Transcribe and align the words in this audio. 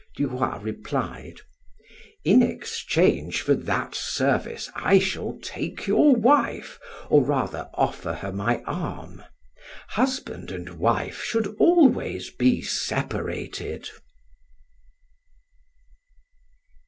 Du 0.17 0.25
Roy 0.25 0.57
replied: 0.57 1.41
"In 2.25 2.41
exchange 2.41 3.41
for 3.43 3.53
that 3.53 3.93
service 3.93 4.67
I 4.73 4.97
shall 4.97 5.37
take 5.43 5.85
your 5.85 6.15
wife, 6.15 6.79
or 7.07 7.23
rather 7.23 7.69
offer 7.75 8.13
her 8.13 8.31
my 8.31 8.63
arm. 8.63 9.23
Husband 9.89 10.49
and 10.49 10.69
wife 10.79 11.21
should 11.21 11.55
always 11.59 12.31
be 12.31 12.63
separated." 12.63 13.89